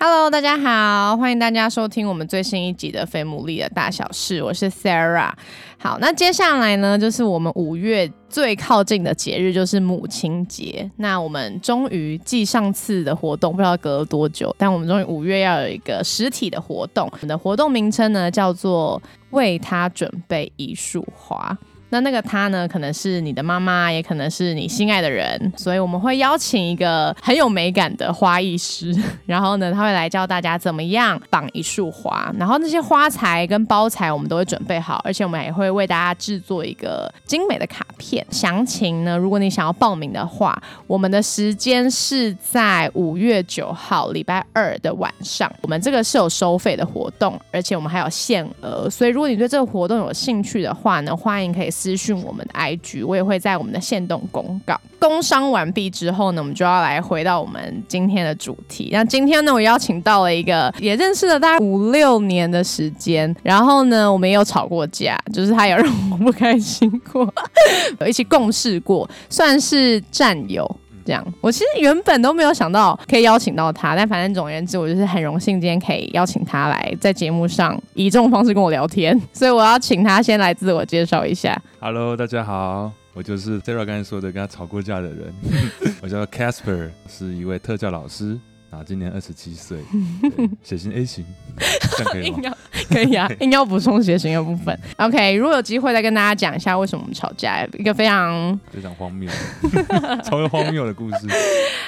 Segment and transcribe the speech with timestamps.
[0.00, 5.32] Hello，大家好，欢迎大家收听我们最新一集的《非牡蛎的大小事》，我是 Sarah。
[5.76, 10.88] 好，那接下来呢，就是我们五月最靠近的节日，就是母亲节。
[10.98, 17.08] 那我们终于继上次的活动，不知道隔了多久，但我们终于五月要有一个实体的活动。
[17.10, 21.58] 我们的活动名称呢，叫做“为她准备一束花”。
[21.90, 38.26] 那那个他呢，可能是你的妈妈，也可能是你心爱的人，所以我们会邀请一个很有美感的花艺师，然后呢，他会来教大家怎么样绑一束花，然后那些花材跟包材我们都会准备好，而且我们也会为大家制作一个精美的卡片。
[38.30, 51.68] 详情呢，如果你想要报名的话，我们的时间是在五月九号礼拜二的晚上，我们这个是有收费的活动，而且我们还有限额，所以如果你对这个活动有兴趣的话呢，欢迎可以。
[51.78, 54.78] 私讯我们的 IG，我也会在我们的线动公告。
[54.98, 58.88] 工商完毕之后呢，我们就要来回到我们今天的主题。
[58.90, 67.32] 那今天呢，我邀请到了一个也认识了大概五六年的时间，然后呢，我们也有吵过架，就是他有让我不开心过，
[68.00, 70.68] 有 一起共事过，算是战友。
[71.08, 81.58] 这样，我其实原本都没有想到可以邀请到他，但反正总而言之，我就是很荣幸今天可以邀请他来在节目上以这种方式跟我聊天，所以我要请他先来自我介绍一下。
[81.80, 85.32] Hello，大家好，我就是 Sarah 刚才说的跟他吵过架的人，
[86.02, 88.38] 我叫 Casper，是一位特教老师。
[88.70, 89.78] 啊，今年二十七岁，
[90.62, 91.24] 血型 A 型，
[91.96, 92.54] 这样可以吗？
[92.90, 94.78] 可以啊， 硬要补充血型的部分。
[94.98, 99.28] OK，如果有机会再跟大家讲一下为什么我们吵架，一个非常非常荒谬、
[100.22, 101.16] 超为荒谬的故事。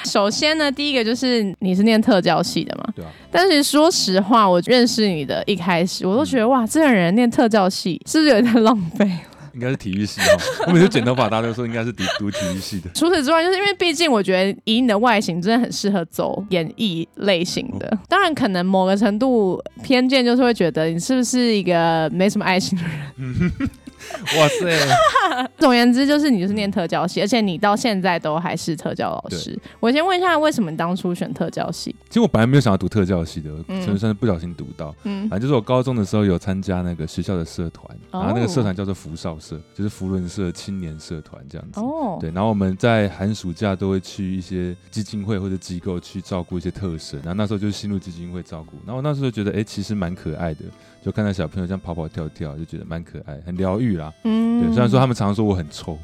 [0.05, 2.85] 首先呢，第一个就是你是念特教系的嘛？
[2.95, 3.11] 对啊。
[3.31, 9.09] 但是说实话，我认识你的一开始，我都觉得哇，这个人念特教系是不是有点浪费？
[9.53, 12.89] 应该是体育系哦， 我每次剪头发，大家都说应该是读读体育系的。
[12.93, 17.97] 除此之外，就是因为毕竟我觉得以你的外形，真的很适合走演艺类型的。
[18.07, 23.51] 当然，可能某个程度偏见就是会觉得你是不是一个没什么爱心的人。
[24.37, 24.87] 哇塞！
[25.57, 29.57] 总而言之，就是你就是念特教系，而且你到现在都还是特教老师。
[29.79, 31.95] 我先问一下，为什么你当初选特教系？
[32.09, 34.93] 其实我本来没有想要读特教系的，纯粹算是不小心读到。
[35.03, 41.79] 嗯，反正就是我高中的时候有参加那个学校的社团，然后那个社团叫做福少社，就是福伦社青年社团这样子。
[41.79, 50.61] 哦，对，然后我们在寒暑假都会去一些基金会或者机构去照顾一些特生，然后那时候就是新入基金会照顾，然后我那时候觉得，哎，其实蛮可爱的。
[51.03, 54.13] 就看到小朋友这样跑跑跳跳，就觉得蛮可爱，很疗愈啦。
[54.23, 55.97] 嗯，对，虽然说他们常常说我很臭，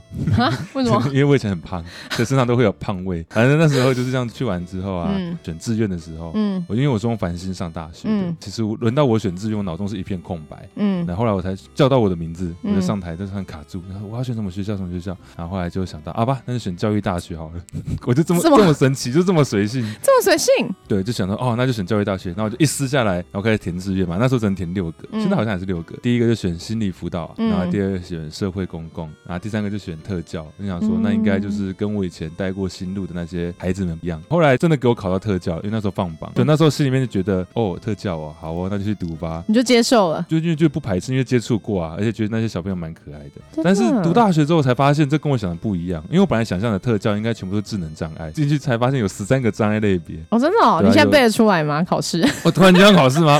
[0.73, 1.03] 为什么？
[1.13, 3.23] 因为我以前很胖，所以身上都会有胖味。
[3.29, 5.13] 反正那时候就是这样，去完之后啊，
[5.43, 14.75] 选志愿的时候，嗯，我因为我中繁星上大学，嗯，其实轮到我选志愿，我脑中是一片空白，嗯，然后后来我才叫到我的名字，我就上台，但是很卡住，然后我要选什么学校？
[14.75, 15.15] 什么学校？
[15.35, 17.61] 然后后来就想到，啊吧，那就选教育大学好了。
[18.07, 20.67] 我就这么这么神奇，就这么随性，这么随性。
[20.87, 22.29] 对，就想到哦，那就选教育大学。
[22.29, 24.17] 然后我就一撕下来，然后开始填志愿嘛。
[24.19, 24.86] 那时候只能填六。
[25.13, 30.45] 现在好像也是六个，第一个就选心理辅导，然后第二个选社会公共，然后第三个就选特教。
[30.57, 34.21] 我想说，那应该就是跟我以前带过新路的那些孩子们一样。
[34.29, 39.43] 后来真的给我考到特教，因为那时候放榜，对，那时候心里面就觉得，哦，特教哦，好哦，那就去读吧。
[39.47, 43.61] 你就接受了，就就就不排斥，因为接触过啊，而且觉得那些小朋友蛮可爱的。
[43.63, 50.17] 但是读大学之后才发现，这跟我想的不一样，因为我本来想象的特教应该全部都是智能障碍，进去才发现有十三个障碍类别。
[50.29, 51.83] 哦，真的哦，你现在背得出来吗？
[51.83, 52.25] 考试？
[52.43, 53.39] 我突然间要考试吗？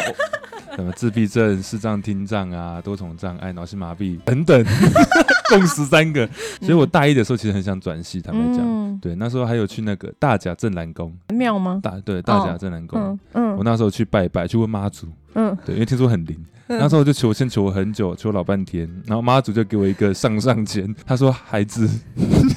[0.78, 4.64] 什么自闭症、视障听障啊、多重障碍、脑性麻痹等等，
[5.50, 6.30] 共十三个。
[6.62, 11.80] 所以我大一的时候其实很想转系，坦白讲，对，那时候还有去那个大甲镇南宫庙吗？
[11.82, 16.38] 大对大甲镇南宫，嗯，我那时候去拜拜，去问妈祖，嗯，对，因为听说很灵。
[16.68, 21.90] 那时候我就求先求很久，求老半天，然后妈祖就给我一个上上签，他说：“孩子，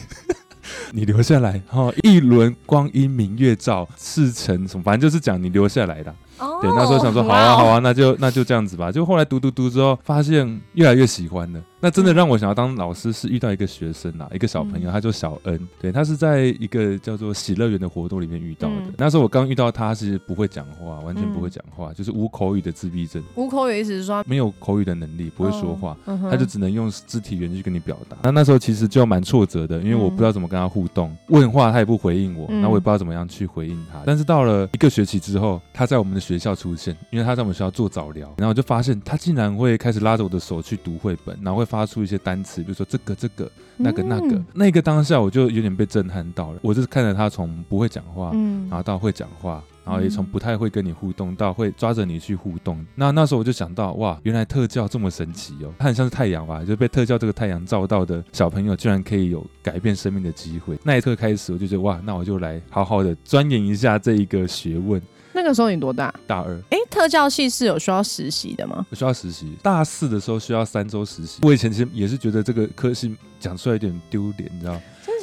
[0.93, 6.15] 你留下来，哈，一轮光阴明月照，赤诚什么，反正就是讲你留下来的。”
[6.61, 8.91] 对，那时候想说好啊好啊，那就那就这样子吧。
[8.91, 11.61] 就后来读读读之后，发现越来越喜欢了。
[11.81, 15.69] 那真的让我想要当老师，是遇到一个学生啊，一个小朋友，他叫小恩。
[15.81, 18.93] 对他是在一个叫做喜乐园的活动里面遇到的。
[18.97, 23.23] 那时候我刚遇到他，是不会讲话，完全不会讲话，就是无口语的自闭症。
[23.35, 25.97] 无口语意思是说没有口语的能力，不会说话，
[26.31, 28.17] 他就只能用肢体语言去跟你表达。
[28.23, 34.01] 那那时候其实就蛮挫折的，因为我不知道怎么跟他互动，问话他也不回应我，那我也不知道怎么样去回应他。
[34.07, 46.59] 但是到了一个学期之后，他在我们的学学校出现，因为他在我们学校做早疗，然后我就发现他竟然会开始拉着我的手去读绘本，然后会发出一些单词，比如说这个这个那个那个，那个当下我就有点被震撼到了。
[46.61, 49.63] 我就是看着他从不会讲话，嗯然后到会讲话。
[49.83, 55.73] 然后也从不太会跟你互动到会抓着你去互动，那那时候我就想到，哇，原来特教这么神奇哦！
[55.79, 60.79] 它很像是太阳吧，就被特教这个太阳照到的小朋友，居然可以有改变生命的机会。
[60.85, 65.01] 那一刻开始，我就觉得，哇，那我就来好好的钻研一下这一个学问。
[65.33, 66.13] 那个时候你多大？
[66.27, 66.61] 大二。
[66.71, 68.85] 哎，特教系是有需要实习的吗？
[68.93, 69.57] 需要实习。
[69.63, 71.39] 大四的时候需要三周实习。
[71.43, 74.81] 我以前其实也是觉得这个科系讲出来有点丢脸，你知道。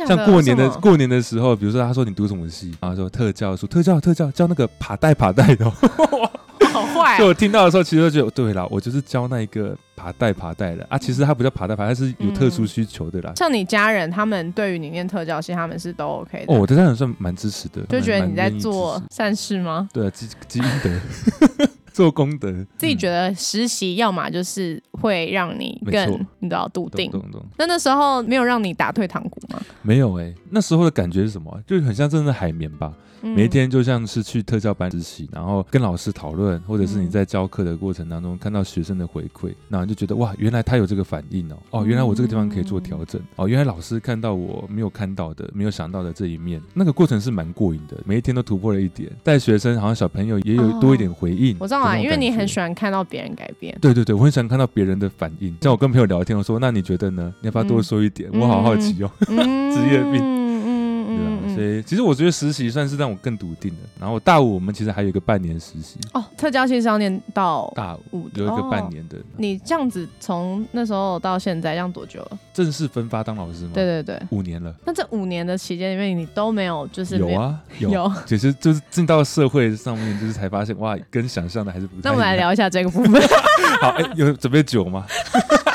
[0.08, 5.70] 像过年的过年的时候，比如说他说你读什么系，然后说特教，说特教特教教那个爬带爬带的，
[6.72, 7.18] 好坏。
[7.18, 10.98] 就我听到的时候，其实就觉得对了，我就是教那一个爬带爬带的啊。
[10.98, 13.34] 其实他不叫爬带爬，他是有特殊需求的啦。
[13.36, 16.54] 像你家人，他们对于你念特教系，他们是都 OK 的。
[16.54, 19.90] 哦，我的家人算蛮支持的，就觉得你在做善事吗？
[19.92, 21.68] 对，积积阴德。
[21.98, 27.12] 做功德，自己觉得实习要么就是会让你更你知道笃定。
[27.58, 29.60] 那那时候没有让你打退堂鼓吗？
[29.82, 31.60] 没有哎，那时候的感觉是什么？
[31.66, 32.94] 就很像真的海绵吧。
[33.22, 47.98] 每一天就像是去特教班实习，然后跟老师讨论，或者是你在教课的过程当中看到学生的回馈，然后就觉得哇，原来他有这个反应哦，哦，原来我这个地方可以做调整哦，原来老师看到我没有看到的、没有想到的这一面，那个过程是蛮过瘾的。
[48.06, 51.56] 每一天都突破了一点，带学生好像小朋友也有多一点回应。
[51.60, 53.78] 我知道啊，因为你很喜欢看到别人改变。
[53.82, 55.56] 对对对，我很喜欢看到别人的反应。
[55.62, 57.34] 像我跟朋友聊天，我说那你觉得呢？
[57.42, 58.30] 你要不要多说一点？
[58.34, 60.37] 我好好奇哦， 职业病。
[61.56, 63.78] 对，其实我觉得实习算是让我更笃定的。
[64.00, 69.18] 然后大五我们其实还有一个半年实习哦，特教系是要念到大五有一个半年的。
[69.38, 72.40] 你这样子从那时候到现在，这样多久了？
[72.54, 73.72] 正式分发当老师吗？
[73.74, 74.74] 对对对，五年了。
[74.86, 81.96] 那这五年的期间里面，你都没有就是有啊有，其实 就是进到社会上面，就是才发现哇，跟想象的还是不。
[82.04, 83.22] 那我们来聊一下这个部分。
[83.82, 85.06] 好，哎，有准备酒吗？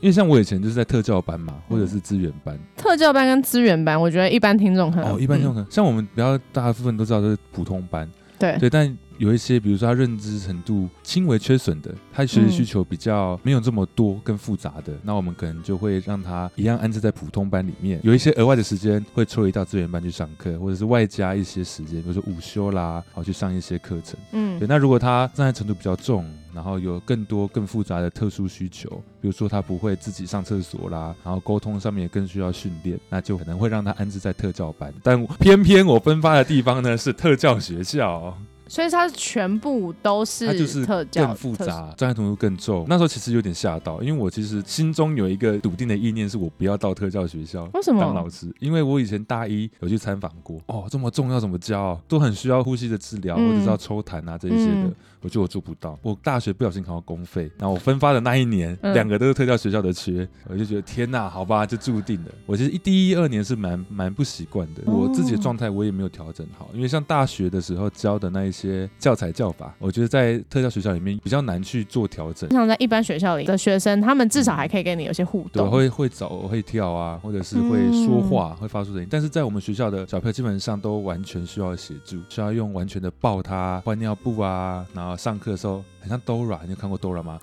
[0.00, 2.58] 因为像我以前就是在特教班嘛，或者是资源班。
[2.76, 8.96] 特教班跟资源班，我觉得一般听众可能哦，一般听众可能像我们比较大部分都知道是普通班，对对，但。
[9.20, 24.18] 有一些，比如说他认知程度轻微缺损的，他学习需求比较没有这么多更复杂的，那我们可能就会让他一样安置在普通班里面，有一些额外的时间会抽离到资源班去上课，或者是外加一些时间，比如说午休啦，好去上一些课程。
[24.32, 24.66] 嗯，对。
[24.66, 26.24] 那如果他障碍程度比较重，
[26.54, 28.88] 然后有更多更复杂的特殊需求，
[29.20, 34.90] 比如说他不会自己上厕所啦，然后沟通上面也更需要训练，那就可能会让他安置在特教班。
[35.02, 38.34] 但偏偏我分发的地方呢是特教学校。
[38.70, 42.86] 所以它全部都是，它就是更复杂，障碍程度更重。
[42.88, 48.46] 那时候其实有点吓到，因为我其实心中有一个笃定的意念，是我不要到特教学校为什么当老师？
[48.60, 52.00] 因为我以前大一有去参访过，哦，这么重要怎么教？
[52.06, 54.90] 都很需要呼吸的治疗，或者是要抽痰啊这一些的。
[55.22, 55.98] 我觉得我做不到。
[56.00, 62.30] 我大学不小心考到公费，然后我分发的那一年，两个都是特教学校的缺，我就觉得天哪，好吧，就注定了。
[62.46, 68.59] 我其实一第一二年是蛮蛮不习惯的，我自己的状态我也没有调整好，因为像大学的时候教的那一些
[68.98, 72.50] 教材教法，我觉得在特教学校里面比较难去做调整。
[72.50, 79.08] 像在一般学校里的学生，他们至少还可以跟你有些互动，对，会会走会跳啊，或者是会说话，会发出声音。
[79.10, 85.84] 但是在我们学校的小朋友基本上都完全需要协助，需要用完全的抱他换尿布啊，然后上课的时候。
[86.02, 87.38] 很像 Dora，你有看过 Dora 吗？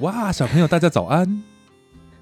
[0.00, 1.59] 哇，小朋友，大家早安。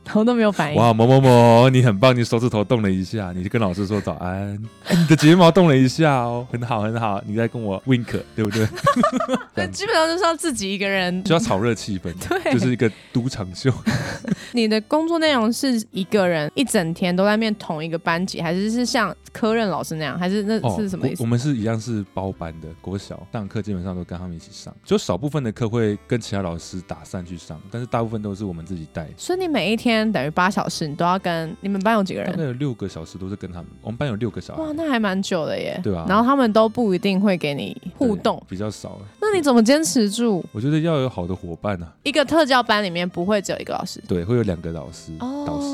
[0.08, 0.81] 头都没有反应。
[0.81, 4.60] 哇，某某某，你很棒，你手指头动了一下，你就跟老师说早安。
[4.90, 8.66] 你的睫毛动了一下哦，很好很好，你在跟我 wink，对不对？
[9.54, 13.73] 对，基本上就是要自己一个人，就要炒热气氛， 对，就是一个赌场秀。
[14.52, 21.23] 你的工作内容是一个人一整天都在面同一个班级，还是是像科任老师那样，还是那是什么意思？
[21.23, 29.06] 我们是一样是包班的，国小上课基本上都跟他们一起上，就少部分的课会跟其他老师打散去上，但是大部分都是我们自己带。
[29.16, 29.98] 所以你每一天。
[30.12, 32.31] 等于八小时，你都要跟你们班有几个人？
[32.31, 33.67] 大概有六个小时都是跟他们。
[33.83, 34.61] 我们班有六个小时。
[34.61, 35.81] 哇，那还蛮久的耶。
[35.83, 36.05] 对啊。
[36.09, 38.99] 然后他们都不一定会给你互动，比较少。
[39.21, 40.45] 那你怎么坚持住？
[40.52, 41.93] 我觉得要有好的伙伴啊。
[42.02, 44.02] 一个特教班里面不会只有一个老师。
[44.09, 45.12] 对，会有两个老师。
[45.19, 45.69] 导师。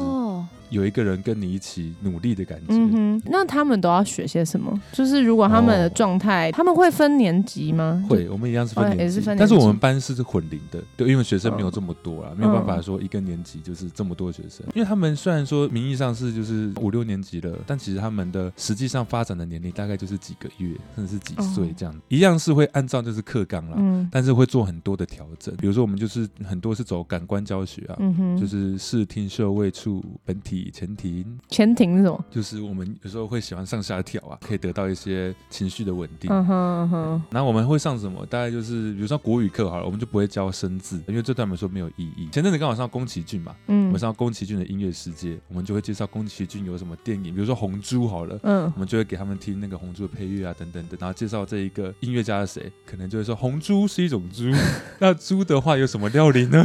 [0.70, 2.66] 有一个人跟你一起努力的感觉。
[2.70, 4.80] 嗯哼，那他们都要学些什么？
[4.92, 8.04] 就是如果他们的状态，他们会分年级吗？
[8.08, 14.66] 会，我们一样是分年级，但是我们班是混龄的，对，因为学生没有这么多啦，没有办法说一个年级就是这么多学生。
[14.74, 21.94] 因为他们虽然说名义上是就是五六年级了，但其实他们的实际上发展的年龄大概就是几个月，甚至是几岁这样。
[22.08, 25.54] 一样是会按照就是课纲啦，但是会做很多的调整。
[25.56, 27.98] 比如说我们就是很多是走感官教学啊，
[28.38, 30.53] 就是视听嗅味触本体。
[30.54, 32.24] 体前庭，前庭是什么？
[32.30, 36.30] 就是我们有时候会喜欢上下跳啊，可以得到一些情绪的稳定。
[36.30, 37.22] 嗯哼哼。
[37.30, 38.24] 然后我们会上什么？
[38.26, 42.28] 大概就是比如说国语课好了，我们就不会教生字，因为这对我们说没有意义。
[42.30, 54.44] 前阵子刚好上宫崎骏嘛，嗯，我们上宫崎骏的音乐世界，我们就会介绍宫崎骏有什么电影，比如说《红猪》好了，嗯，我们就会给他们听那个《红猪》的配乐啊，等等的，然后介绍这一个音乐家是谁，可能就会说红猪是一种猪，
[55.00, 56.64] 那猪的话有什么料理呢？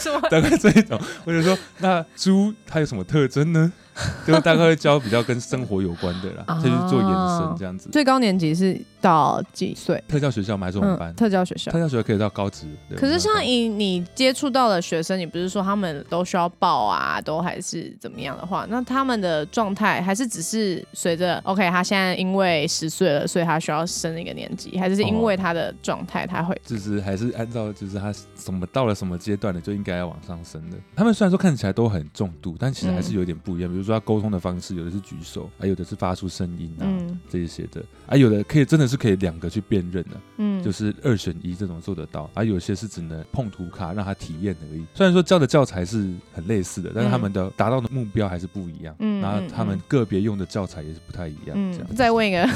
[0.00, 0.20] 什么？
[0.28, 3.72] 大概这一种，我就说那猪它有什么特征呢？
[4.26, 7.88] 就大概会教比较跟生活有关的啦，就是做延伸这样子。
[7.90, 10.02] 最高年级是到几岁？
[10.08, 11.14] 特教学校还是我们班？
[11.14, 12.66] 特教学校，特教学校可以到高职。
[12.96, 26.58] 可是像以你接触到的学生，你不是说他们都需要报啊，都还是怎么样的话，那他们的状态还是只是随着 OK，他现在因为十岁了，所以他需要升一个年级，还是因为他的状态他会？
[26.64, 30.76] 就是还是按照就是他什么到了什么阶段了就应该要往上升的。
[30.94, 33.70] 他们虽然说看起来都很重度，但其实还是有点不一样。
[33.70, 36.84] 比如说他沟通的方式，有的是举手，还有的是发出声音啊，
[37.28, 44.84] 这一些的，啊，有的可以真的是可以两个去辨认的，嗯，就是二选一这种做得到，而有些是只能碰图卡让他体验而已。
[44.94, 51.56] 虽然说教的教材是很类似的，但是他们的达到的目标还是不一样，嗯，然后他们个别用的教材也是不太一样。
[51.72, 52.48] 这样，再问一个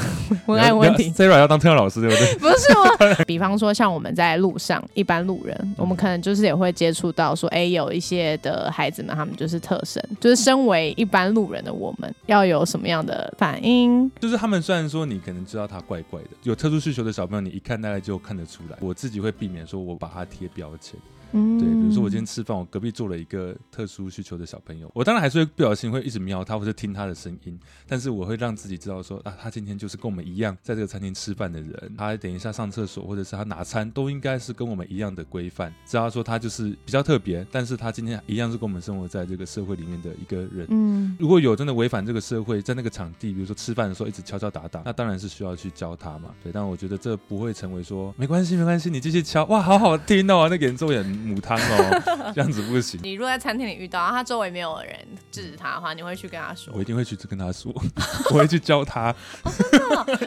[0.47, 2.35] 文案 问题，Sarah 要当特教老师对不对？
[2.39, 2.73] 不是
[3.09, 3.15] 吗？
[3.27, 14.11] 比方说像我们在路上，一般路人，我们可能就是也会接触到说，哎，有一些的孩子们，他们就是特生，就是身为一般路人的我们要有什么样的反应？
[14.19, 18.77] 就是他们虽然说你可能知道他怪怪的，有特殊需求的小朋友，你一看大概就看得出来。
[18.81, 20.99] 我自己会避免说我把他贴标签。
[21.31, 40.65] 对，比如说我今天吃饭，我隔壁坐了一个特殊需求的小朋友，我当然还是会不小心会一直瞄他或者听他的声音，但是我会让自己知道说啊，他今天就是跟我们一样在这个餐厅吃饭的人，他等一下上厕所或者是他拿餐都应该是跟我们一样的规范，知道说他就是比较特别，但是他今天一样是跟我们生活在这个社会里面的一个人。
[40.69, 46.33] 嗯，如果有真的违反这个社会，在那个场地，比如说吃饭的时候一直敲敲打打，那当然是需要去教他嘛。
[46.43, 52.31] 对，但我觉得这不会成为说没关系没关系，你继续敲，哇，好好听哦，那演奏也母汤哦。
[52.35, 52.99] 这样子不行。
[53.03, 54.95] 你如果在餐厅里遇到他周围没有人
[55.31, 56.73] 制止他的话，你会去跟他说？
[56.75, 57.73] 我一定会去跟他说，
[58.31, 59.15] 我会去教他。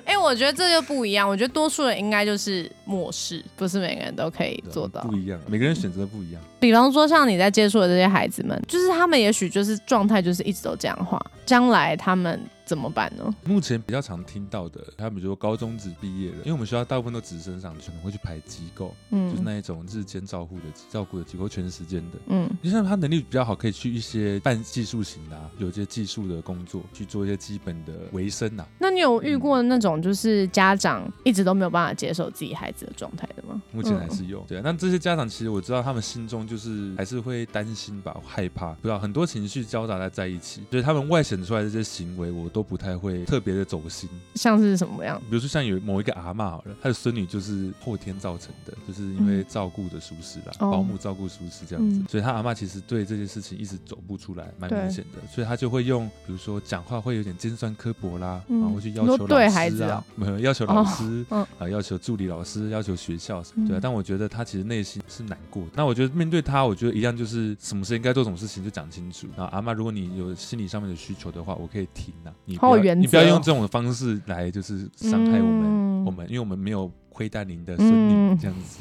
[0.04, 1.28] 哎，我觉得这就不一样。
[1.28, 5.00] 我觉得多数人应该就是漠视，不是每个人都可以做到。
[5.02, 6.42] 不一样，每个人选择不一样。
[6.60, 12.40] 比方说，像你在接触的这些孩子们，就是他们也许就是状态就是一直都这样话，将来他们。
[12.68, 13.34] 怎么办呢？
[13.46, 28.66] 目前比较常听到的，他比如说高中职毕业了，因为我们学校大部分都直升上去，可能会去排机构，嗯，就是那一种日间照护的照顾的机构，全时间的，嗯，就像他能力比较好，可以去一些半技术型的，有一些技术的工作去做一些基本的维生呐。
[28.78, 33.62] 那你有遇过那种就是家长一直都没有办法接受自己孩子的状态的吗？
[33.72, 34.60] 目前还是有，对啊。
[34.62, 42.57] 那这些家长其实我知道，他们心中就是还是会担心吧，害怕，不知道很多情绪交杂在在一起，所以他们外显出来的这些行为，我都。
[42.58, 45.16] 都不太会特别的走心，像是什么样？
[45.20, 63.78] 比如说像有某一个阿妈好了，她的孙女就是后天造成的，就是因为照顾的舒适啦，保姆照顾舒适这样子，所以她阿妈其实对这件事情一直走不出来，蛮明显的，所以她就会用，比如说讲话会有点尖酸刻薄啦，然后去要求老师啊，没有 要求老师，啊要求助理老师，要求学校，对。
[63.80, 65.68] 但我觉得她其实内心是难过的。
[65.76, 69.28] 那我觉得面对她，我觉得一样就是什么时间该做什么事情就讲清楚。
[69.36, 72.32] 然后阿妈，如果你有心理上面的需求的话，我可以听呐。
[72.48, 78.78] 你不要，你不要用这种方式来，就是伤害我们，我们，因为我们没有亏待您的孙女这样子。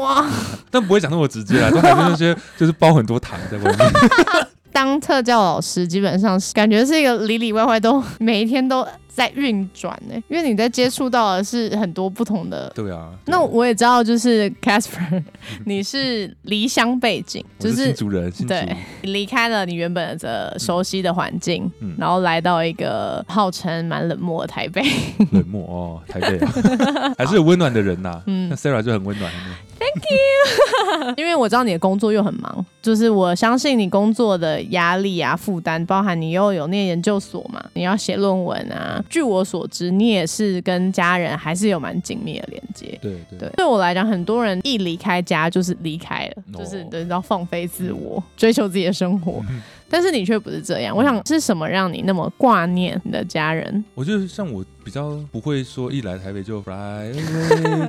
[0.00, 0.26] 哇！
[0.70, 3.92] 但不会讲那么直接啦，都还是那些，就是包很多糖在外面。
[4.72, 8.86] 当特教老师，基本上是感觉是一个里里外外都每一天都。
[9.14, 12.70] 在运转呢，因为你在接触到的是很多不同的。
[12.74, 13.10] 对啊。
[13.26, 15.22] 那我也知道，就是 Casper，
[15.64, 24.82] 你是离乡背景， 就是主人，对，离开了你原本的熟悉的环境，然后来到一个号称蛮冷漠的台北。
[25.30, 26.38] 冷漠哦，台北
[27.16, 28.20] 还是有温暖的人呐。
[28.26, 29.30] 嗯，那 Sarah 就很温暖。
[29.78, 39.02] Thank you， 因为我知道你的工作又很忙，就是我相信你工作的压力啊、负担，包含你又有念研究所嘛，你要写论文啊。
[39.10, 42.98] 据我所知，你也是跟家人还是有蛮紧密的连接。
[43.02, 49.42] 对对，对我来讲，很多人一离开家就是离开了，就是等到放飞自我， 追求自己的生活。
[49.88, 50.96] 但是你却不是这样。
[50.96, 53.84] 我想是什么让你那么挂念你的家人？
[53.94, 57.12] 我觉得像我比较不会说一来台北就来，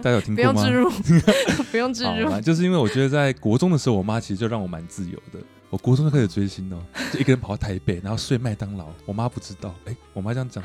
[0.01, 0.63] 大家有听过吗？
[0.63, 2.41] 不用置入， 不用置入。
[2.41, 5.39] 就是因为我觉得在国中的时候，我妈其实就让我蛮自由的。
[5.69, 6.77] 我国中就开始追星哦，
[7.11, 8.85] 就一个人跑到台北，然后睡麦当劳。
[9.05, 10.63] 我妈不知道，哎，我妈这样讲，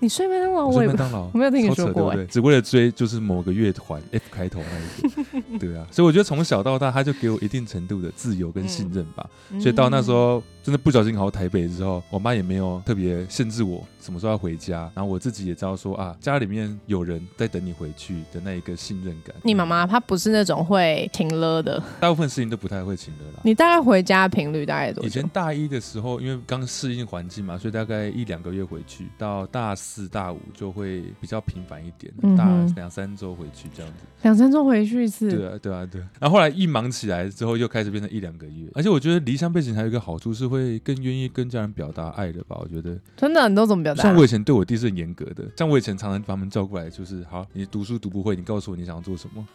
[0.00, 9.28] 你睡麦当劳，我麦当劳， 我没有听你说过，对只为了追就是某个乐团 F 开头那一个， 对啊，所以我觉得从小到大他就给我一定程度的自由跟信任吧，
[9.60, 10.42] 所以到那时候。
[10.66, 19.32] 真的不小心考到台北之后，我妈也没有特别限制我什么时候要回家，然后我自己也知道说啊，家里面有人在等你回去的那一个信任感。
[19.44, 23.40] 你妈妈她不是那种会停了的，大部分事情都不太会停了啦。
[23.44, 25.04] 你大概回家频率大概多？
[25.04, 33.98] 以前大一的时候，因为刚适应环境嘛，所以大概一两个月回去，到大四大五就会比较频繁一点，大两三周回去这样子。
[34.22, 35.30] 两三周回去一次？
[35.30, 36.00] 对啊，对啊，对。
[36.18, 38.68] 然后后来一忙起来之后，又开始变成一两个月。
[38.74, 40.56] 而且我觉得离乡背景还有一个好处是会。
[40.56, 42.56] 会更愿意跟家人表达爱的吧？
[42.58, 44.04] 我觉得真的，你都怎么表达？
[44.04, 49.46] 像我以前对我弟是很严格的，像我以前常常把他们叫过来，就是好，你读书读不会，你告诉我你想要做什么，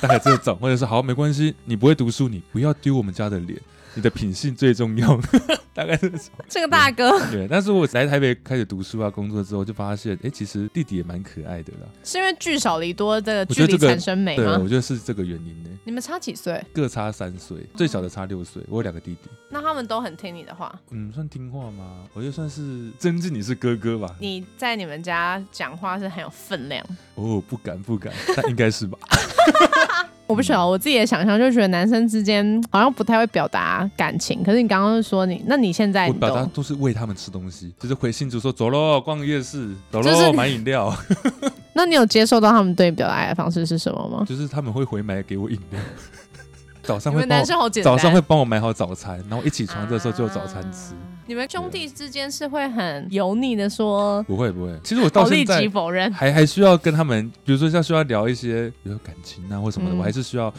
[0.00, 3.56] 大概这种，或者是好，没关系，你不会读书，你不要丢我们家的脸。
[3.98, 5.20] 你的品性最重要，
[5.74, 6.12] 大概是
[6.48, 7.18] 这个大哥。
[7.32, 11.88] 对，但是我来台北开始读书啊、工作之后，就发现，哎，其实弟弟也蛮可爱的啦。
[12.04, 14.54] 是因为聚少离多的距离产生美吗？
[14.54, 15.70] 对，我觉得是这个原因呢。
[15.82, 16.64] 你们差几岁？
[16.72, 18.62] 各差三岁，最小的差六岁。
[18.68, 19.28] 我有两个弟弟。
[19.50, 20.72] 那他们都很听你的话？
[20.90, 22.04] 嗯，算听话吗？
[22.14, 24.14] 我觉得算是真正你是哥哥吧。
[24.20, 26.86] 你在你们家讲话是很有分量。
[27.16, 28.96] 哦，不敢不敢，但应该是吧。
[30.28, 34.44] 我不晓得，我自己的想象就觉得男生之间好像不太会表达感情。
[34.44, 40.94] 可是你刚刚说你，那你现在我表达都是喂他们吃东西，就是回信主说走喽，逛夜市，走喽，买饮料。
[41.72, 44.24] 那你有接受到他们对你表达爱的方式是什么吗？
[44.28, 45.80] 就是他们会回买给我饮料，
[46.82, 50.92] 早上会男生好简单，早上会帮我买好早餐，然后一起床的时候就有早餐吃。
[51.28, 54.22] 你们兄弟之间是会很油腻的说？
[54.22, 60.52] 不会不会，其实我到现在否认，还还需要跟他们，比如说像需要聊一些，比如感情啊或什么的，我还是需要。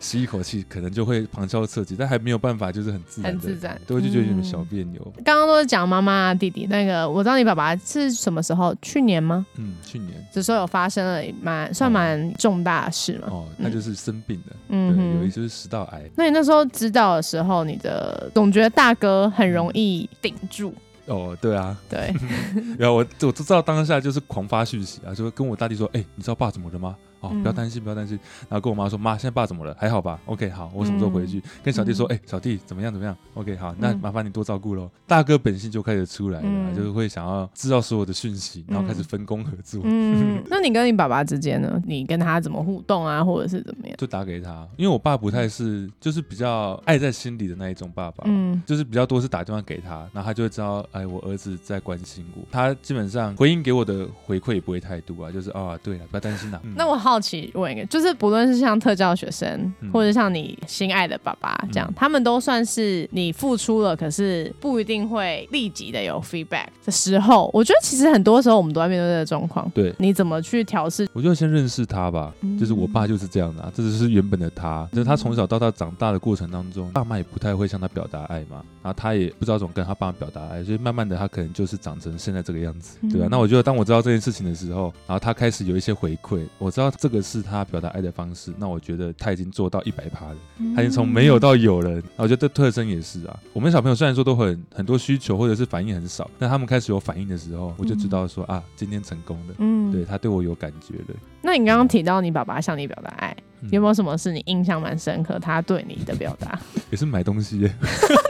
[0.00, 5.00] 吸一口气，可能就会旁敲侧击，但还没有办法，就是很自然，很自然，都会就觉得有点小别扭。
[5.22, 8.74] 刚刚都是讲妈妈、弟弟，那个我知道你爸爸是什么时候？
[8.80, 9.46] 去年吗？
[9.56, 10.12] 嗯，去年。
[10.32, 13.28] 这时候有发生了蛮算蛮重大的事嘛？
[13.30, 16.02] 哦，那就是生病了，嗯，有一就是食道癌。
[16.16, 20.74] 那你那时候知道的时候，你的总觉得大哥很容易顶住。
[21.06, 22.14] 哦，对啊，对。
[22.78, 28.18] 然后我我知道当下就是狂发讯息啊，就跟我大弟说：“哎，你知道爸怎么了吗？”哦，不要担心，不要担心。
[28.48, 29.76] 然后跟我妈说：“妈，现在爸怎么了？
[29.78, 31.42] 还好吧？”OK，好，我什么时候回去？
[31.62, 32.92] 跟小弟说：“哎，小弟怎么样？
[32.92, 34.90] 怎么样？”OK，好，那麻烦你多照顾喽。
[35.06, 39.80] 大哥本性就开始出来了，就是会想要知道所有的讯息，然后开始分工合作。
[39.84, 41.80] 嗯， 那你跟你爸爸之间呢？
[41.86, 43.96] 你跟他怎么互动啊，或者是怎么样？
[43.98, 48.24] 就打给他，因为我爸不太是，就是比较爱在心里的那一种爸爸。
[48.26, 52.42] 嗯，就是比较多是打电话给他，然后他就会知道，哎，我儿子在关心我。
[52.50, 56.60] 他基本上回应给我的回馈也不会太多啊，就是啊，对了，不要担心啦。
[56.76, 57.84] 那我好奇问一个。
[57.86, 67.50] 就是不论是像特教学生，或者像你心爱的爸爸这样，他们都算是你付出了，可是不一定会立即的有 feedback 的时候。
[67.54, 69.68] 我觉得其实很多时候我们都在面对这个状况。
[69.74, 71.08] 对，你怎么去调试？
[71.12, 72.32] 我就先认识他吧。
[72.58, 74.86] 就是我爸就是这样的，这只是原本的他。
[74.92, 83.28] 就是他从小到大长大的过程当中，爸妈也不太会向他表达爱嘛，然后他也不知道怎么跟他爸妈表达爱，所以慢慢的他可能就是长成现在这个样子，对啊。
[83.30, 88.52] 那我觉得当我知道这件事情的时候，然后他开始有一些回馈，我知道这个是他表达爱的方式。
[88.58, 90.36] 那我觉得他已经做到一百趴了，
[90.76, 92.02] 他已经从没有到有了。
[92.16, 93.40] 我觉得特征也是啊。
[93.54, 99.54] 我们小朋友虽然说都很很多需求或者是反应很少，但他们开始有反应的时候，我就知道说啊，今天成功了。
[99.56, 101.18] 嗯，对他对我有感觉了。
[101.40, 103.34] 那你刚刚提到你爸爸向你表达爱。
[103.70, 105.38] 有没有什么是你印象蛮深刻？
[105.38, 106.58] 他对你的表达
[106.90, 107.56] 也是买东西。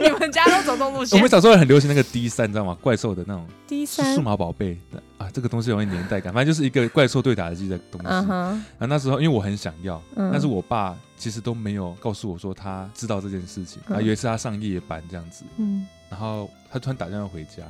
[0.01, 1.17] 你们家都走动路线？
[1.17, 2.77] 我们小时候很流行那个 D 三，你知道吗？
[2.81, 4.77] 怪兽的那种 D 三数码宝贝
[5.17, 6.33] 啊，这个东西有点年代感。
[6.33, 8.07] 反正就是一个怪兽对打机的东西。
[8.07, 8.27] 然
[8.79, 13.81] 后那时候因为我很想要，但是我爸其实都没有告诉我说他知道这件事情。
[13.87, 17.63] 啊，以为是他上夜班这样子，嗯，然后他突然打电话回家。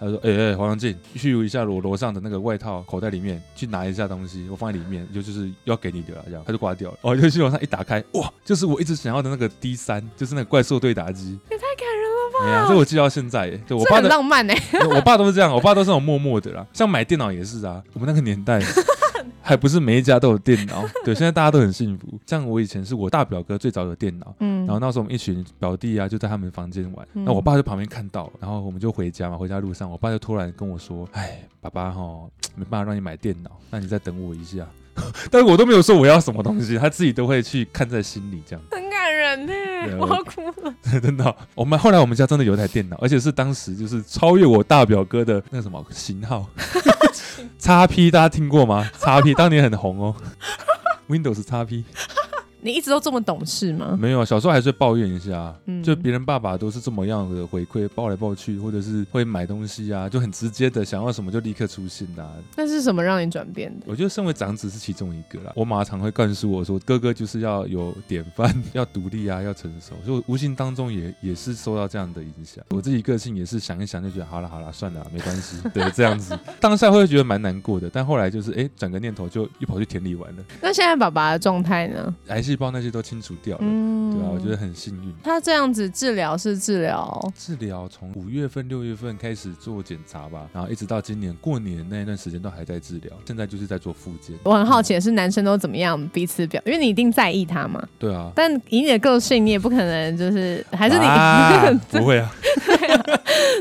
[0.00, 6.22] 他说：“哎哎，黄长进，去一下我楼上的那个外套口袋里面，去拿一下东西，我放在里面，就就是要给你的了。
[6.26, 6.98] 这样，他就挂掉了。
[7.02, 11.38] 哦，就去楼上一打开，哇，就是我一直想要的那个 D 三，就是那个怪兽对打机。
[11.50, 12.68] 也太感人了吧！
[12.68, 14.56] 这我记到现在，对我爸的浪漫哎，
[14.94, 16.66] 我爸都是这样，我爸都是那种默默的啦。
[16.72, 18.62] 像买电脑也是啊，我们那个年代。”
[19.48, 22.06] 还不是每一家都有电脑，对，现在大家都很幸福。
[22.26, 34.66] 像我以前是我大表哥最早有电脑，嗯，然后那时候我们一群表弟啊就在他们房间玩，那我爸在旁边看到，然后我们就回家嘛，回家路上我爸就突然跟我说：“哎，爸爸哈，没办法让你买电脑，那你再等我一下。
[35.32, 38.62] ”但是我都没有说我要什么东西，他自己都会去看在心里这样。
[38.70, 40.74] 很感人呢，我要哭了。
[41.00, 46.46] 真的，我们后来我们家真的有一台电脑，而且是当时就是超越我大表哥的那个什么型号，
[47.60, 50.14] XP 大家听过吗？？XP 当年很红哦
[51.08, 51.84] ，Windows XP。
[52.60, 53.96] 你一直都这么懂事吗？
[54.00, 62.28] 没有，小时候还是会抱怨一下，嗯就别人爸爸都是这么样的回馈，抱来抱去，或者是会买东西啊，就很直接的想要什么就立刻出现的。
[62.56, 63.86] 那是什么让你转变的？
[63.86, 65.52] 我觉得身为长子是其中一个啦。
[65.54, 69.94] 我妈常会灌输我说，哥哥就是要有典范， 要独立啊，要成熟。
[70.04, 72.64] 所以无形当中也也是受到这样的影响。
[72.70, 76.36] 我自己个性也是想一想就觉得好了好了算了，没关系， 对这样子。
[76.60, 80.42] 当下会觉得蛮难过的，但后来就是哎转个念头就又跑去田里玩了。
[80.60, 82.14] 那现在爸爸的状态呢？
[82.28, 85.12] 癌细胞那些都清除掉了，对啊，我觉得很幸运。
[85.22, 93.12] 他这样子治疗是治疗，治疗从五月份六月份开始做检查吧，然后一直到今年过年那一段时间都还在治疗。
[93.26, 94.34] 现在就是在做复健。
[94.44, 97.86] 我很好奇的是男生都怎么样彼此表，因为你一定在意他嘛。
[97.98, 98.32] 对啊。
[98.34, 102.32] 但以你的个性，你也不可能就是还是你 不会啊。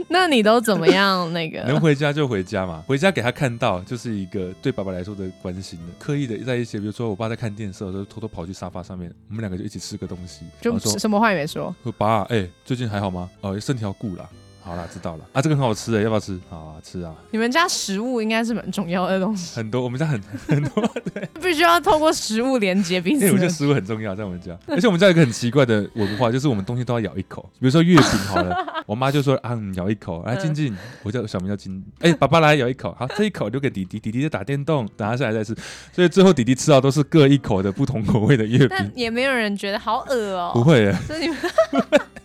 [0.09, 1.31] 那你都怎么样？
[1.33, 11.75] 那个能回家就回家嘛，回家给他看到就是一个对爸爸来说的关心的，刻意的在一些，比如说我爸在看电视的时候，偷偷跑去沙发上面，我们两个就一起吃个东西，就什么话也没说。
[11.97, 13.29] 爸，哎，最近还好吗？
[13.41, 14.29] 哦，身体要顾了。
[14.67, 16.37] 好了，知道了啊，这个很好吃的，要不要吃？
[16.49, 17.15] 好啊，吃啊。
[17.31, 19.55] 你们家食物应该是蛮重要的东西。
[19.55, 23.21] 很多，我们家很 很多，对，必须要透过食物连接彼此。
[23.21, 27.49] 因为我觉得食物很重要，在我们家，而且我们家有一个很奇怪的文化，就是我们东西都要咬一口。
[27.53, 28.53] 比如说月饼好了，
[28.85, 30.21] 我妈就说啊，咬一口。
[30.25, 32.93] 来，静静，我叫小名叫静，哎，爸爸来咬一口。
[32.99, 35.55] 好，这一口留给弟弟，弟弟在打电动，等他下来再吃。
[35.93, 38.67] 所以最后弟弟吃到都是各一口的不同口味的月饼。
[38.71, 40.51] 但也没有人觉得好恶哦。
[40.53, 41.37] 不会，所以你们。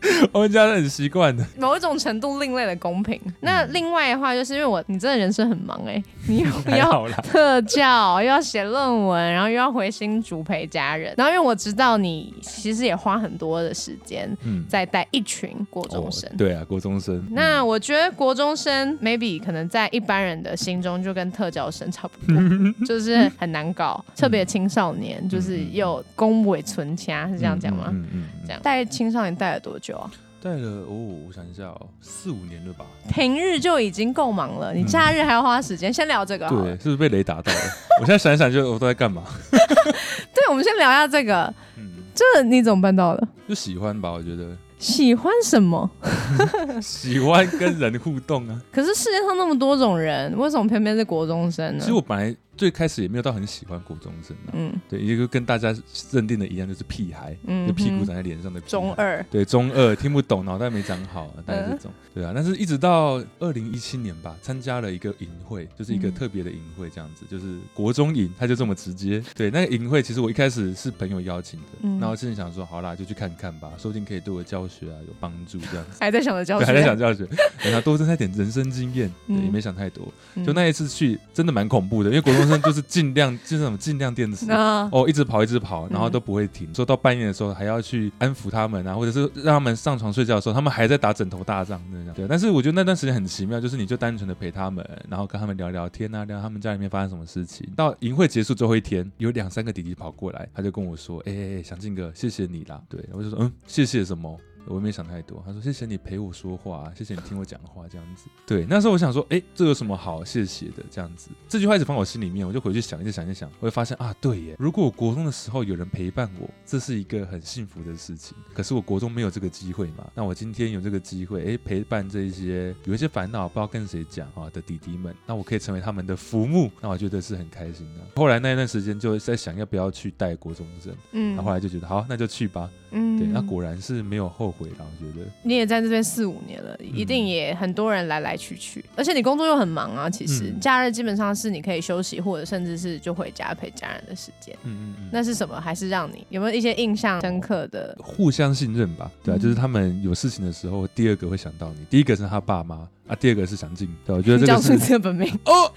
[0.32, 3.20] 我们家很习惯的，某一种程度另类的公平。
[3.40, 11.14] 那另外的话，就是因为我你真的人生很忙哎， 你又要特教，又要写论文，然后又要回新竹陪家人。
[11.16, 14.30] 然后因为我知道你其实也花很多的时间
[14.68, 16.30] 在带一群国中生。
[16.36, 17.24] 对啊，国中生。
[17.30, 22.40] 那我觉得国中生 maybe 可能在一般人的心中就跟特教生差不多，
[22.86, 27.86] 就是很难搞，特别青少年，就是又恭维存掐，是这样讲吗？
[27.92, 28.24] 嗯嗯。
[28.44, 30.10] 这样带青少年带了多久啊？
[30.42, 32.84] 带了哦，我想一下哦，四五年了吧。
[33.08, 35.92] 平日就已经够忙了，你假日还要花时间。
[35.92, 37.58] 先聊这个，对，是不是被雷打到了？
[38.02, 39.22] 我现在想一想，就我都在干嘛？
[40.34, 41.44] 对，我们先聊一下这个。
[41.76, 43.28] 嗯，这你怎么办到的？
[43.48, 44.56] 就喜欢吧，我觉得。
[44.80, 45.88] 喜欢什么？
[46.82, 48.60] 喜欢跟人互动啊。
[48.72, 51.80] 可是世界上那么多种人，为什么偏偏是国中生呢？
[51.80, 52.34] 其实我本来。
[52.56, 55.74] 最开始也没有到很喜欢国中生啊，嗯，对，也就跟大家
[56.10, 62.32] 认定的一样，就是屁孩，嗯，就屁股长在脸上的中二，对，中二听不懂，脑袋没长好，大概这种，对啊。
[62.34, 69.22] 但是一直到二零一七年吧，参加了一个营会，就是一个特别的营会，这样子，就是国中营，他就这么直接。
[69.34, 75.96] 对，那个营会其实我一开始是朋友邀请的，嗯，然后心里想说，好啦，就去看看吧，说不定可以对我教学啊有帮助，这样子。
[75.98, 77.24] 还在想着教学， 还在想教学，
[77.64, 80.06] 等他多增加点人生经验，对也没想太多。
[80.44, 83.32] 就那一次去，真的蛮恐怖的，因为国中生就是尽量。
[83.44, 86.72] 就是什么尽量电池哦，一直跑一直跑，然后都不会停。
[86.74, 92.14] 说到半夜的时候还要去安抚他们啊，或者是让他们上床睡觉的时候，他们还在打枕头大仗那样。
[92.14, 97.68] 对，但是我觉得那段时间很奇妙，就是你就单纯的陪他们，然后跟他们聊聊天啊，聊他们家里面发生什么事情。
[97.76, 108.26] 到营会结束最后一天，有两三个弟弟跑过来，他就跟我说：“哎哎哎，祥静哥，谢谢你啦。”对，我就说：“嗯，谢谢什么？”我也没想太多，他说谢谢你陪我说话，谢谢你听我讲话，这样子。
[108.46, 110.82] 对，那时候我想说，哎，这有什么好谢谢的？
[110.90, 118.36] 这样子，这句话一直放我心里面，我就回去想，一直想，一想，我会发现啊，对耶，如果我国中的时候有人陪伴我，这是一个很幸福的事情。
[118.54, 128.00] 可是我国中没有这个机会嘛，那我今天有这个机会，哎，陪伴这一些有一些烦恼不知道跟谁讲啊的弟弟们，那我可以成为他们的父母，那我觉得是很开心的。
[128.16, 135.26] 后来那一段时间就在想要不要去带国中生，嗯，那后来就觉得好，那就去吧，嗯，对，那果然是没有后悔了，我觉得。
[135.42, 140.08] 你也在这边四五年了，一定也很多人来来去去，而且你工作又很忙啊。
[140.08, 144.54] 其实假日基本上是你可以休息，或者甚至是就回家陪家人的时间。
[144.64, 145.08] 嗯嗯嗯。
[145.12, 145.60] 那是什么？
[145.60, 147.96] 还是让你有没有一些印象深刻的？
[147.98, 149.10] 互相信任吧。
[149.22, 153.88] 对啊，就是他们有事情的时候，第二个会想到你，第一个是他爸妈啊，第二个是想进。
[154.04, 155.72] 对，我觉得这个是这个本名哦，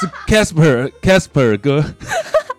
[0.00, 1.84] 是 Casper Casper 哥。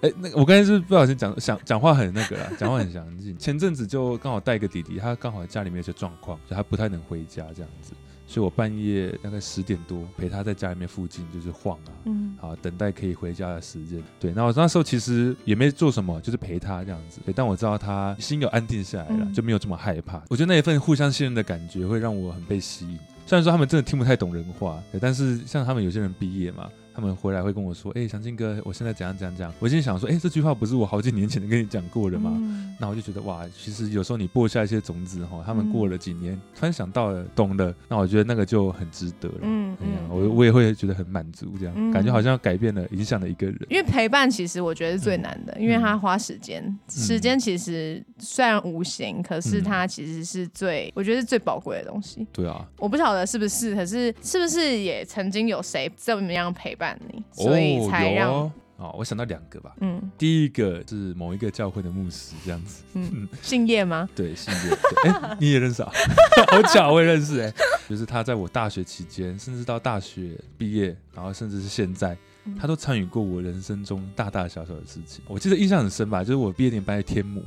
[0.02, 3.36] 哎，那我刚才是不小心讲想讲话很那个啦，讲话很详尽。
[3.38, 7.94] 前阵子就刚好带一个弟弟，他刚好家里面有些状况，就他不太能回家这样子，
[8.28, 14.04] 所以我半夜大概十点多陪他在家里面附近就是晃啊，嗯，好等待可以回家的时间。
[14.20, 17.20] 对，那我那时候其实也没做什么，就是陪他这样子。
[17.26, 20.22] 对，但我知道他心有安定下来了，就没有这么害怕。
[20.30, 23.00] 我觉得那一份互相信任的感觉会让我很被吸引。
[23.26, 26.70] 虽然说他们真的听不太懂人话，对，但是像他们有些人毕业嘛。
[26.98, 32.36] 他们回来会跟我说：“哎，祥庆哥，我现在怎样怎样怎样。”我心想说：“哎，这句话不是我好几年前跟你讲过的吗？”
[32.82, 39.40] 那我就觉得哇，其实有时候你播下一些种子哈，他们过了几年，突然想到了，懂了，那我觉得那个就很值得了。
[39.44, 43.56] 嗯嗯，我我也会觉得很满足，这样感觉好像改变了，影响了一个人。
[43.70, 52.26] 因为陪伴其实我觉得是最难的，因为他花时间，时间其实虽然无形，可是它其实是最，我觉得是最宝贵的东西。
[52.34, 58.52] 对啊，我不晓得是不是，可是是不是也曾经有谁这么样陪伴你，所以才让。
[58.78, 59.76] 哦，我想到两个吧。
[59.82, 62.84] 嗯，第一个是某一个教会的牧师这样子。
[62.94, 64.08] 嗯，姓叶吗？
[64.16, 64.78] 对，姓叶。
[65.10, 65.92] 哎， 你也认识啊？
[66.52, 67.42] 好巧，我也认识。
[67.42, 67.52] 哎，
[67.90, 72.16] 就是他在我大学期间，甚至到大学毕业，然后甚至是现在，
[72.56, 75.24] 他都参与过我人生中大大小小的事情。
[75.28, 77.44] 我记得印象很深吧，就是我毕业典礼办在天母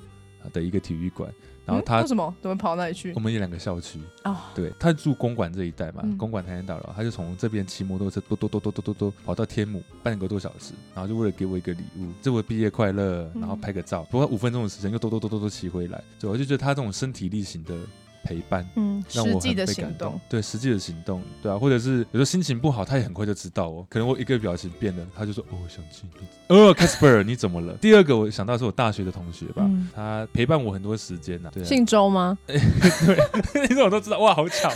[0.53, 1.33] 的一个体育馆。
[1.65, 3.13] 然后他为什么怎么跑那里去？
[3.15, 17.75] 我们有两个校区哦，对他住公馆这一带嘛，公馆台南大楼，他就从这边骑摩托车，嘟嘟嘟嘟嘟嘟嘟跑到天母，半个多小时，然后就为了给我一个礼物，祝我毕业快乐，然后拍个照，不过五分钟的时间又嘟嘟嘟嘟嘟骑回来，对，我就觉得他这种身体力行的。
[18.23, 20.21] 陪伴，嗯，让我很被感动。
[20.29, 23.87] 对，实际的行动，对啊，或者是有时候心情不好，他也很快就知道哦。
[23.89, 31.51] 可能我一个表情变了，他就说：“哦，想起你，哦，Casper，你怎么了？”第二个我想到是我大学的同学吧，他陪伴我很多时间呐。
[31.65, 32.37] 姓周吗？
[32.47, 32.57] 对，
[33.69, 34.19] 你怎么都知道？
[34.19, 34.71] 哇，好巧。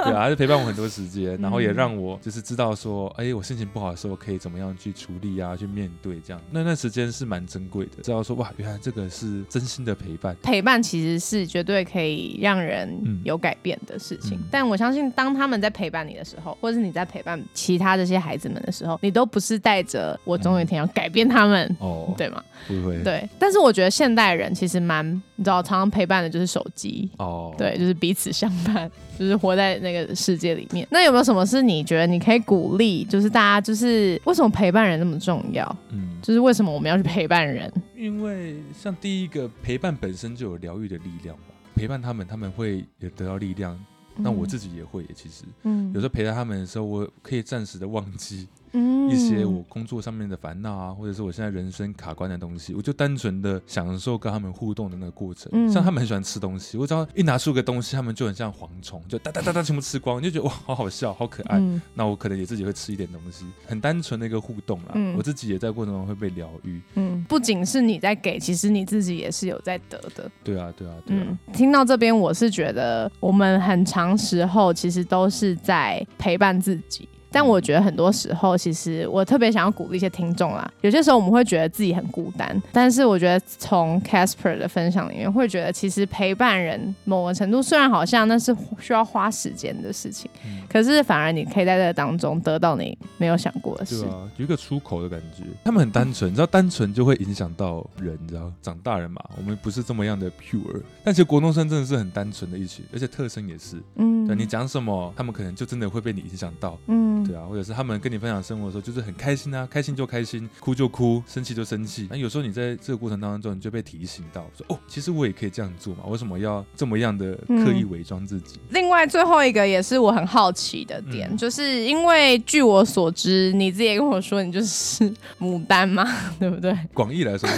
[0.04, 6.42] 对啊，还是陪伴我很多时间，然后也让我就是知道说，哎，我心情不好的时候可以怎么样去处理啊，去面对这样。
[6.50, 10.36] 那段时间是蛮珍贵的，知道说哇，原来这个是真心的陪伴。
[10.42, 14.38] 陪伴其实是绝对可以让人有改变的事情。
[14.50, 22.42] 但我相信，当他们在陪伴你的时候，或者是你在陪伴其他这些孩子们的时候，你都不是带着我总有一天要改变他们，哦，对吗？
[22.66, 23.02] 不会。
[23.02, 23.28] 对。
[23.38, 27.10] 但是我觉得现代人其实蛮，你知道，常常陪伴的就是手机。
[27.18, 27.54] 哦。
[27.58, 29.90] 对，就是彼此相伴，就是活在那。
[29.90, 33.04] 个世界里面，那有没有什么是你觉得你可以鼓励？
[33.04, 35.76] 就是大家，就是为什么陪伴人那么重要？
[35.90, 37.72] 嗯，就是为什么我们要去陪伴人？
[37.96, 43.78] 因为像第一个陪伴本身就有疗愈的力量吧，陪伴他们，他们会有得到力量。
[44.16, 48.46] 那我自己也会，其实，嗯，有时候陪在他们的时候，我可以暂时的忘记。
[48.72, 55.50] 一些我工作上面的烦恼啊，或者是我现在人生卡关的东西，我就单纯的享受跟他们互动的那个过程。
[55.70, 61.60] 像他们很喜欢吃东西，我只要一拿出个东西，他们就很像蝗虫，就哒哒哒哒全部吃光，你就觉得哇，好好笑，好可爱。
[61.94, 64.94] 那我可能也自己会吃一点东西，很单纯的一个互动啦。
[65.16, 66.80] 我自己也在过程中会被疗愈。
[66.94, 70.30] 嗯，不仅是你在给，其实你自己也是有在得的。
[70.44, 71.38] 对啊，对啊，对啊。
[71.52, 77.08] 听到这边，我是觉得我们很长时候其实都是在陪伴自己。
[77.30, 80.70] 但我觉得很多时候，其实我特别想要鼓励一些听众啦。
[80.80, 90.30] 有些时候我们会觉得自己很孤单，但是我觉得从 Casper 的分享里面，会觉得其实陪伴人某个程度，虽然好像那是需要花时间的事情，
[90.68, 94.02] 可是反而你可以在这当中得到你没有想过的事。
[94.02, 95.44] 对啊，有一个出口的感觉。
[95.64, 100.82] 他们很单纯，你知道，单纯就会影响到人，你知道，长大人嘛，我们不是这么样的 pure。
[101.04, 103.76] 但其实国中生真的是很单纯的一群，而且特生也是。
[103.96, 106.76] 嗯，对你讲什么，他们可能就真的会被你影响到。
[106.86, 107.19] 嗯。
[107.24, 112.06] 对啊，或者是他们跟你分享生活的时候，就是很开心啊，开心就开心，哭就哭，生气就生气。
[112.10, 118.58] 那有时候你在这个过程当中，你就被提醒到，说哦，其实我也可以这样做嘛，为什么要这么样的刻意伪装自己？
[118.70, 126.06] 另外，最后一个也是我很好奇的点，就是因为据我所知，你自己也跟我说，你就是 牡丹嘛，
[126.38, 126.76] 对不对？
[126.94, 127.48] 广义来说，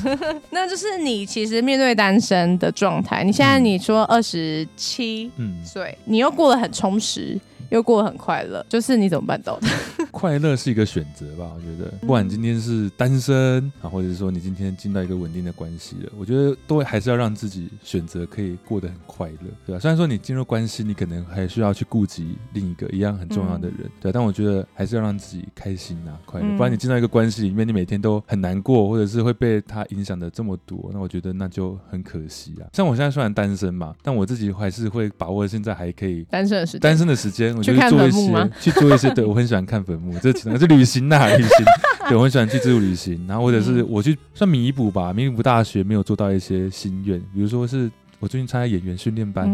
[0.50, 5.30] 那就是你其实面对单身的状态，你现在你说二十七
[5.64, 7.38] 岁，你又过得很充实。
[7.70, 9.68] 又过得很快乐，就是你怎么办到的？
[10.10, 19.80] 快乐是一个选择吧，我觉得，不管今天是单身啊，或者是说你今天进到一个稳定的关系了，我觉得都还是要让自己选择可以过得很快乐，对吧？
[19.80, 32.68] 虽然说你进入关系，你可能还需要去顾及另一个一样很重要的人，对，但我觉得还是要让自己开心啊，快乐，不然你进到一个关系里面，你每天都很难过，或者是会被他影响的这么多，那我觉得那就很可惜啊。
[32.72, 37.50] 像我现在虽然单身嘛，但我自己还是会把握现在还可以单身的时单身的时间。
[37.62, 38.48] 去看坟墓吗？
[38.60, 41.66] 去做一些，对我很喜欢看坟墓，这只能是旅行呐， 旅行。
[42.08, 47.90] 对我很喜欢去自助旅行，然后或者是我去算弥补吧，弥补大学没有做到一些心愿，比如说是。
[48.22, 49.48] 我最近参加演员训练班，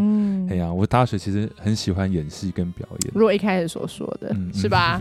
[0.51, 3.13] 哎呀，我大学其实很喜欢演戏跟表演。
[3.15, 5.01] 如果一开始所说的是吧？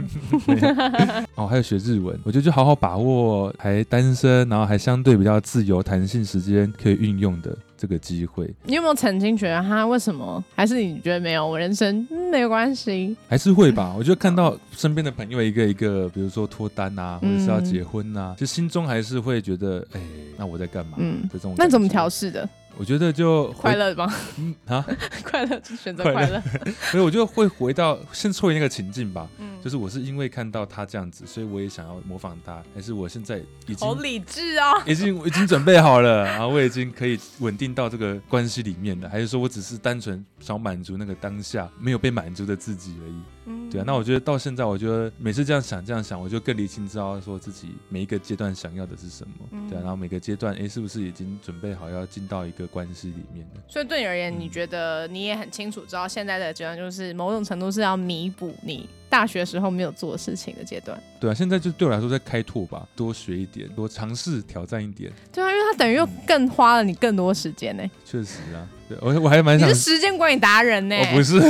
[1.33, 8.53] 哦，还有学日文，我觉得就好好把握还单身，然后还相对比较自由、弹性时间可以运用的这个机会。
[8.63, 10.43] 你有没有曾经觉得他为什么？
[10.55, 11.47] 还是你觉得没有？
[11.47, 13.93] 我人生没有关系，还是会吧？
[13.97, 20.01] 我觉得看到身边的朋友一个一个，比如说脱单啊，或者是要结婚啊，就心中还是会觉得，哎，
[20.37, 20.97] 那我在干嘛？
[20.99, 22.47] 嗯，这种那怎么调试的？
[22.77, 24.13] 我觉得就快乐吗？
[24.37, 24.85] 嗯啊，
[25.23, 26.41] 快乐就选择快乐。
[26.91, 29.27] 所以我就会回到先错于那个情境吧。
[29.39, 43.15] 嗯，就是我是因为看到他这样子，所以我也想要模仿他，还是我现在已经好理智啊，已经已经准备好了，然后我已经可以稳定到这个关系里面了，还是说我只是单纯想满足那个当下没有被满足的自己而已？
[43.45, 43.83] 嗯，对啊。
[43.85, 49.67] 那我觉得到现在，我觉得每次这样想这样想，我就更理清知道说自己每一个阶段想要的是什么。
[49.69, 53.61] 对啊，然后每个阶段，哎，是不是已经准备好要进到一个关系里面了？
[53.67, 61.01] 所以对你而言，你觉得你也很清楚知道现在的阶段就是某种程度是要弥补你大学时候没有做的事情的阶段。
[61.19, 65.11] 对啊，现在就对我来说在开拓吧，多学一点，多尝试挑战一点。
[65.31, 67.83] 对啊，因为它等于又更花了你更多时间呢。
[68.03, 69.69] 确实啊，对我我还蛮想。
[69.69, 70.95] 你是时间管理达人呢？
[70.97, 71.39] 我不是。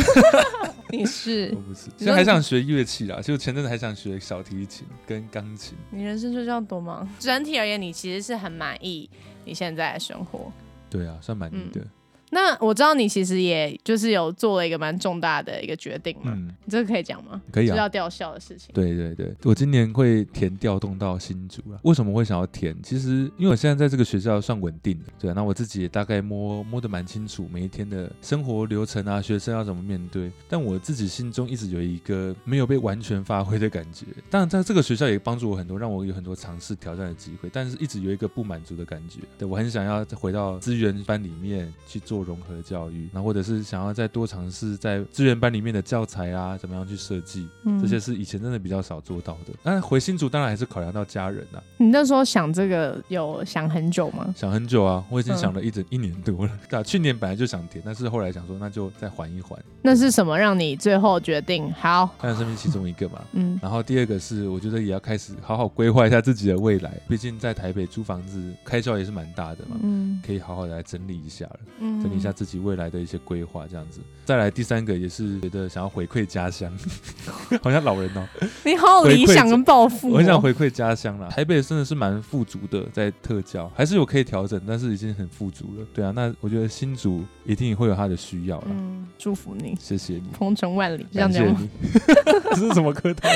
[0.92, 1.52] 你是？
[1.56, 1.90] 我不是。
[1.98, 5.76] 现在还想学乐器啦，就前阵子还想学小提琴跟钢琴。
[5.90, 7.08] 你人生就这样多忙？
[7.20, 9.10] 整体而言，你其实是很满意
[9.44, 10.52] 你现在的生活。
[10.90, 11.82] 对啊，算满意的。
[12.32, 17.42] 那我知道你其实也就是有做了一个蛮重大的一个决定嘛，嗯你这个可以讲吗？
[17.52, 18.70] 可以啊，要吊校的事情。
[18.74, 21.80] 对对对，我今年会填调动到新竹啊。
[21.84, 22.76] 为什么会想要填？
[22.84, 25.34] 其实因为我现在在这个学校算稳定的，对啊。
[25.36, 30.32] 那我自己也大概摸摸得蛮清楚每一天的生活流程啊，学生要怎么面对。
[30.50, 34.06] 但我自己心中一直有一个没有被完全发挥的感觉。
[34.30, 37.50] 当然，在这个学校也帮助我很多，让我有很多尝试挑战的机会。
[37.52, 39.20] 但是一直有一个不满足的感觉。
[39.38, 43.10] 对我很想要再回到资源班里面去做融合教育。
[43.14, 47.48] 那或者是想要再多尝试在资源班里面的教材啊，怎么样去设计，
[47.82, 49.54] 这些是以前真的比较少做到的。
[49.64, 51.62] 那回新竹当然还是考量到家人啊。
[51.78, 54.34] 你那时候想这个有想很久吗？
[54.36, 56.52] 想很久啊，我已经想了一整一年多了。
[56.70, 59.60] 对啊，去年本来就想填，但是后来想说那就再缓一缓。
[59.82, 62.10] 那是什么让你最后决定好？
[62.22, 63.22] 当然是其中一个嘛。
[63.34, 63.60] 嗯。
[63.62, 69.78] 然后第二个是我觉得也要开始好好规划一下自己的未来，毕竟在台北租房子开销也是蛮大的嘛。
[69.82, 70.22] 嗯。
[70.26, 71.60] 可以好好的来整理一下了，
[72.06, 72.86] 整理一下自己未来。
[72.86, 76.72] 的一些规划这样子，再来第三个也是觉得想要回馈家乡
[77.64, 78.24] 好像老人哦。
[78.64, 81.28] 你好理想跟抱负，我很想回馈家乡啦。
[81.30, 85.86] 台北真的是蛮富足的，在特教还是有可以调整，但是已经很富足了。
[85.96, 88.68] 对啊，那我觉得新竹一定会有他的需要了。
[88.70, 91.70] 嗯，祝福你，谢谢你，鹏程万里，谢谢你。
[92.52, 93.28] 这是什么客套？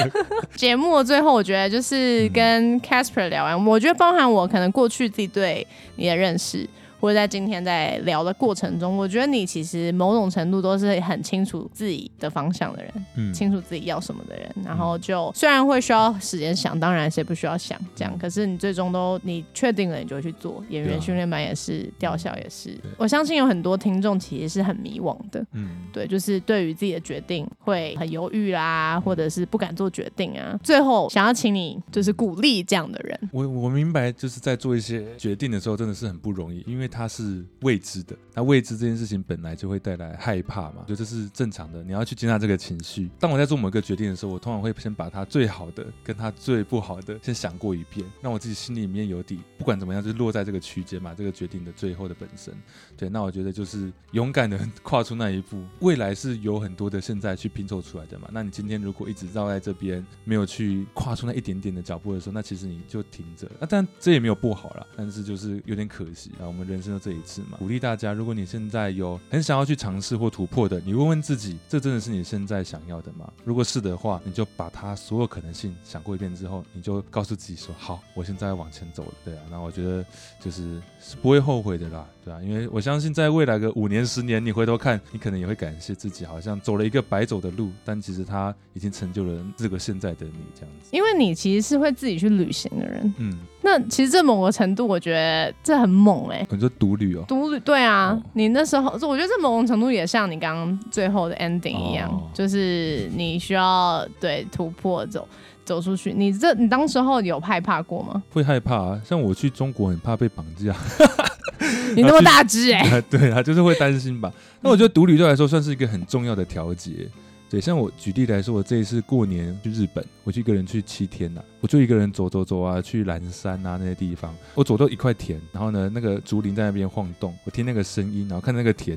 [0.55, 6.69] 节目的最后，我觉得就是跟 Casper 聊完，我觉得包含我可能过去自己对你的认识。
[6.99, 14.53] 或者在今天在聊的过程中，我觉得你其实某种程度都是很清楚自己的方向的人，嗯，清楚自己要什么的人。
[14.65, 20.61] 然后就虽然会需要时间想，当然谁不需要想这样，可是你最终都你确定了，你就会去做。
[20.69, 22.77] 演员训练班也是，调校也是。
[22.97, 30.59] 我相信有很多听众其实是很迷惘的，嗯，对，就是对于自己的决定会很犹豫啦，或者是不敢做决定啊。
[30.61, 33.29] 最后想要请你就是鼓励这样的人。
[33.31, 36.88] 我我明白，就是在做一些决定的时候真的是很不容易，因为。
[36.89, 41.83] 它是未知的，那未知这件事情本来就会带来害怕嘛，就这是正常的。
[41.83, 43.09] 你要去接纳这个情绪。
[43.19, 49.39] 当我在做某一个决定的时候，我通常会先把它最好的跟它最不好的先想过一遍，让我自己心里面有底。
[49.57, 52.53] 不管怎么样，就落在这个区间嘛，这个决定的最后的本身。
[52.97, 55.63] 对，那我觉得就是勇敢的跨出那一步。
[55.81, 58.27] 未来是有很多的现在去拼凑出来的嘛。
[58.31, 63.47] 那你今天如果一直绕在这边，没有去跨出那一点点的脚步的时候，那其实你就停着。
[63.59, 66.47] 那但这也没有不好啦，但是就是有点可惜啊。
[66.47, 66.78] 我们人。
[66.81, 73.31] 生的这一次嘛，鼓励大家，如果你现在有很想要去尝试或突破的，你问问自己，这真的是你现在想要的吗？
[73.43, 79.13] 如果是的话，你就把它所有可能性想过一遍之后，你就告诉自己说：好，我现在要往前走了。
[79.23, 80.05] 对啊，那我觉得
[80.39, 82.05] 就是是不会后悔的啦。
[82.23, 90.89] 对啊，因为我相信在未来个五年、十年，你回头看，你可能也会感谢自己，好像走了一个白走的路，但其实他已经成就了这个现在的你这样子。
[90.91, 96.45] 因为你其实是会自己去旅行的人，嗯，那其实这某个程度，我觉得这很猛哎。
[96.51, 97.23] 你说独旅哦？
[97.27, 105.27] 独旅对啊，你那时候，我觉得这某种程度也像你刚刚最后的 ending 一样，就是你需要对突破走
[105.65, 106.13] 走出去。
[106.15, 108.21] 你这你当时候有害怕过吗？
[108.31, 110.75] 会害怕啊，像我去中国很怕被绑架。
[111.95, 114.31] 你那么大只哎， 对啊，就是会担心吧。
[114.61, 117.07] 那我觉得独旅对来说算是一个很重要的调节。
[117.49, 124.31] 对，像我举例来说，我这一次过年去日本，我就一个人去七天呐，我就一个人走走走啊，去蓝山啊那些地方。
[124.53, 128.95] 我走到一块田，然后呢，那个竹林在那边晃动，我听那个声音，然后看那个田，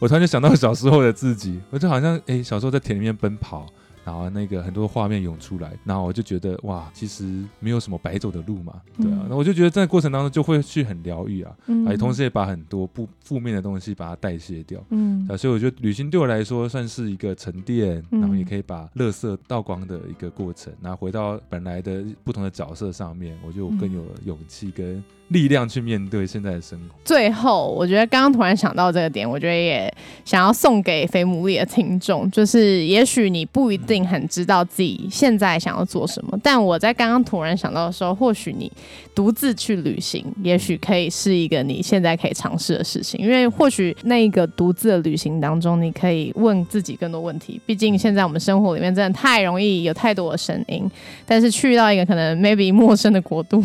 [0.00, 3.66] 我突然就想到小时候的自己，我就好像哎，小时候在田里面奔跑。
[4.04, 25.02] 然后那个很多画面涌出来，然后我就觉得哇，其实没有什么白走的路嘛，对啊，那我就觉得在过程当中就会去很疗愈啊，哎，同时也把很多不负面的东西把它代谢掉，嗯，啊，所以我觉得旅行对我来说算是一个沉淀，然后也可以把垃圾倒光的一个过程，然后回到本来的不同的角色上面，我就更有勇气跟。
[25.32, 26.94] 力量去面对现在的生活。
[27.04, 29.92] 最后，我觉得刚刚突然想到这个点，我觉得也
[30.24, 38.70] 想要送给非牟利的听众，就是也许你不一定很知道自己现在想要做什么，但我在刚刚突然想到的时候，或许你
[39.14, 47.60] 独自去旅行，也许可以是一个你现在可以尝试的事情，因为或许那一个独自的旅行当中，你可以问自己更多问题。
[47.66, 50.88] 毕竟现在我们生活里面真的太容易有太多的声音，
[51.26, 53.64] 但是去到一个可能 maybe 陌生的国度，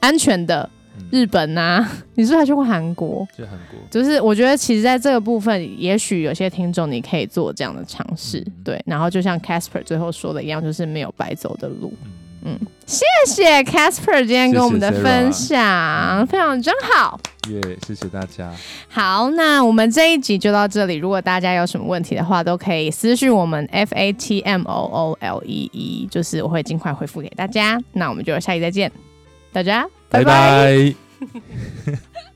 [0.00, 0.68] 安全的。
[1.12, 1.86] 日本呐，
[2.16, 3.28] 你是不是还去过韩国？
[3.36, 8.82] 去韩国，就是我觉得其实在这个部分，也许有些听众你可以做这样的尝试，对。
[8.86, 11.92] 然后就像 Casper 最后说的一样，就是没有白走的路。
[12.44, 17.20] 嗯，谢谢 Casper 今天跟我们的分享，非常真好。
[17.48, 18.50] 耶，谢谢大家。
[18.88, 20.96] 好，那我们这一集就到这里。
[20.96, 27.80] 如果大家有什么问题的话，都可以私信我们 F A T M O O L E E，就是我会尽快回复给大家。
[27.92, 28.90] 那我们就下期再见，
[29.52, 29.88] 大家。
[30.08, 30.94] 拜拜。